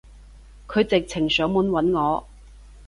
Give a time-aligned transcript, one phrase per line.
[0.67, 2.27] 佢直情上門搵我